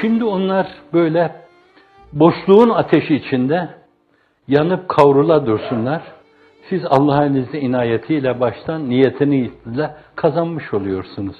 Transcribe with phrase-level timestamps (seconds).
[0.00, 1.32] Şimdi onlar böyle
[2.12, 3.68] boşluğun ateşi içinde
[4.48, 6.02] yanıp kavrula dursunlar.
[6.68, 11.36] Siz Allah'ın izni inayetiyle baştan niyetiniyle kazanmış oluyorsunuz.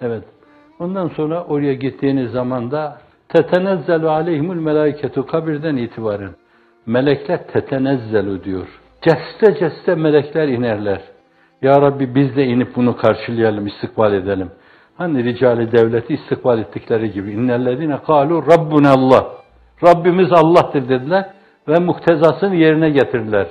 [0.00, 0.24] Evet.
[0.78, 6.30] Ondan sonra oraya gittiğiniz zaman da tetenezzelu aleyhimul melaiketu kabirden itibaren
[6.86, 8.80] melekler tetenezzelu diyor.
[9.02, 11.00] Ceste ceste melekler inerler.
[11.62, 14.50] Ya Rabbi biz de inip bunu karşılayalım, istikbal edelim.
[14.96, 17.32] Hani ricali devleti istikbal ettikleri gibi.
[17.32, 19.26] İnnellezine kalu Rabbuna Allah.
[19.84, 21.30] Rabbimiz Allah'tır dediler
[21.68, 23.46] ve muhtezasını yerine getirdiler.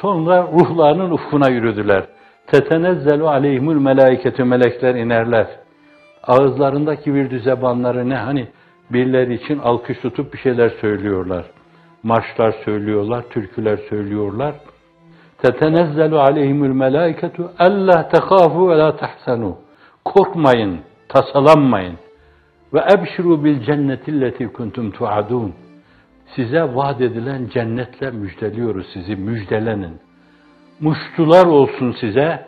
[0.00, 2.04] Sonra ruhlarının ufkuna yürüdüler.
[2.46, 5.46] Tetenezzelu aleyhimul melaiketü melekler inerler.
[6.22, 8.48] Ağızlarındaki bir zebanları ne hani
[8.90, 11.44] birileri için alkış tutup bir şeyler söylüyorlar.
[12.02, 14.54] Marşlar söylüyorlar, türküler söylüyorlar.
[15.38, 19.56] Tetenezzelu aleyhimul melaiketu alla tehafu ve la tahsanu.
[20.04, 21.98] Korkmayın, tasalanmayın.
[22.74, 25.54] Ve ebşiru bil cennetilleti kuntum tuadun.
[26.36, 30.00] Size vaat edilen cennetle müjdeliyoruz sizi, müjdelenin.
[30.80, 32.46] Muştular olsun size.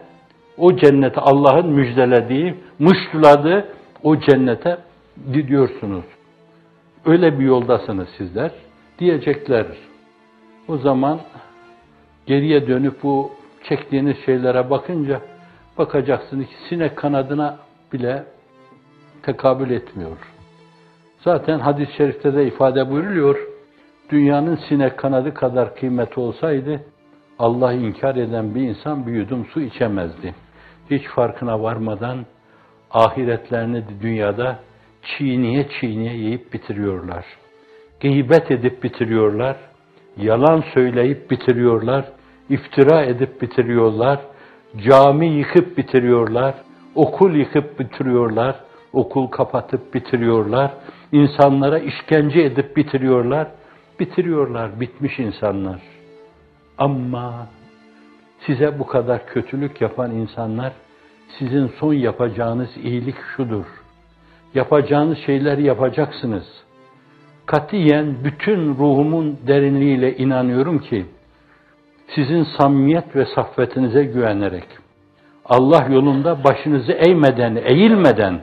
[0.58, 3.68] O cennete Allah'ın müjdelediği, muştuladığı
[4.02, 4.78] o cennete
[5.32, 6.04] gidiyorsunuz.
[7.06, 8.50] Öyle bir yoldasınız sizler
[8.98, 9.66] diyecekler.
[10.68, 11.20] O zaman
[12.26, 13.30] geriye dönüp bu
[13.68, 15.20] çektiğiniz şeylere bakınca
[15.78, 17.58] bakacaksınız ki sinek kanadına
[17.92, 18.24] bile
[19.22, 20.16] tekabül etmiyor.
[21.20, 23.38] Zaten hadis-i şerifte de ifade buyuruluyor.
[24.10, 26.80] Dünyanın sinek kanadı kadar kıymeti olsaydı
[27.38, 30.34] Allah'ı inkar eden bir insan bir yudum su içemezdi.
[30.90, 32.26] Hiç farkına varmadan
[32.90, 34.58] ahiretlerini dünyada
[35.02, 37.24] çiğniye çiğniye yiyip bitiriyorlar.
[38.00, 39.56] Gıybet edip bitiriyorlar.
[40.16, 42.04] Yalan söyleyip bitiriyorlar.
[42.48, 44.20] iftira edip bitiriyorlar.
[44.78, 46.54] Cami yıkıp bitiriyorlar.
[46.94, 48.56] Okul yıkıp bitiriyorlar.
[48.92, 50.70] Okul kapatıp bitiriyorlar.
[51.12, 53.48] İnsanlara işkence edip bitiriyorlar.
[54.00, 55.82] Bitiriyorlar, bitmiş insanlar.
[56.78, 57.46] Ama
[58.46, 60.72] size bu kadar kötülük yapan insanlar,
[61.38, 63.64] sizin son yapacağınız iyilik şudur.
[64.54, 66.44] Yapacağınız şeyleri yapacaksınız.
[67.46, 71.06] Katiyen bütün ruhumun derinliğiyle inanıyorum ki,
[72.14, 74.66] sizin samimiyet ve saffetinize güvenerek,
[75.44, 78.40] Allah yolunda başınızı eğmeden, eğilmeden,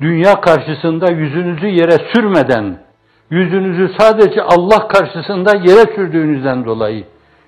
[0.00, 2.78] dünya karşısında yüzünüzü yere sürmeden,
[3.30, 7.04] yüzünüzü sadece Allah karşısında yere sürdüğünüzden dolayı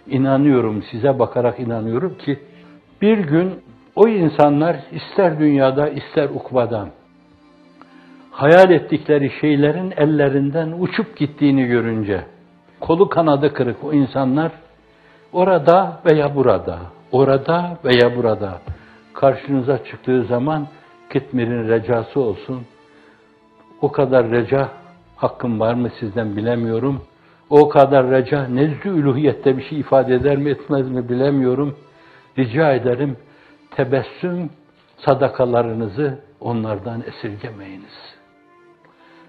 [0.06, 2.38] inanıyorum, size bakarak inanıyorum ki
[3.02, 3.54] bir gün
[3.96, 6.88] o insanlar ister dünyada ister ukvada
[8.30, 12.20] hayal ettikleri şeylerin ellerinden uçup gittiğini görünce
[12.80, 14.52] kolu kanadı kırık o insanlar
[15.32, 16.78] orada veya burada,
[17.12, 18.58] orada veya burada
[19.14, 20.66] karşınıza çıktığı zaman
[21.12, 22.62] Kitmir'in recası olsun.
[23.82, 24.68] O kadar reca
[25.16, 27.02] hakkım var mı sizden bilemiyorum.
[27.50, 31.76] O kadar reca nezdü üluhiyette bir şey ifade eder mi etmez mi bilemiyorum.
[32.38, 33.16] Rica ederim
[33.76, 34.50] tebessüm
[35.06, 38.14] sadakalarınızı onlardan esirgemeyiniz.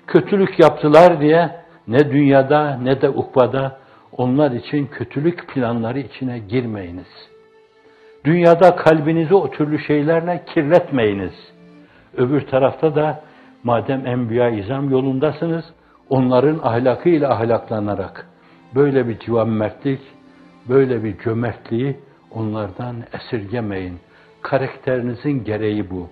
[0.07, 1.55] Kötülük yaptılar diye
[1.87, 3.80] ne dünyada ne de ukbada
[4.17, 7.07] onlar için kötülük planları içine girmeyiniz.
[8.23, 11.33] Dünyada kalbinizi o türlü şeylerle kirletmeyiniz.
[12.17, 13.21] Öbür tarafta da
[13.63, 15.65] madem enbiya izam yolundasınız,
[16.09, 18.27] onların ahlakıyla ahlaklanarak
[18.75, 20.01] böyle bir civan mertlik,
[20.69, 21.99] böyle bir cömertliği
[22.31, 23.99] onlardan esirgemeyin.
[24.41, 26.09] Karakterinizin gereği bu.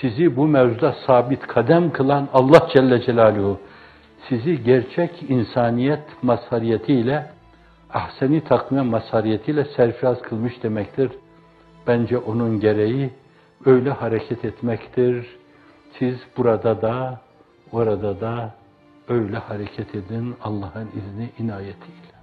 [0.00, 3.60] Sizi bu mevzuda sabit kadem kılan Allah Celle Celaluhu,
[4.28, 7.30] sizi gerçek insaniyet mazhariyetiyle,
[7.90, 11.10] ahseni takvim mazhariyetiyle serfiraz kılmış demektir.
[11.86, 13.10] Bence onun gereği
[13.64, 15.26] öyle hareket etmektir.
[15.98, 17.20] Siz burada da,
[17.72, 18.54] orada da
[19.08, 22.19] öyle hareket edin Allah'ın izni inayetiyle.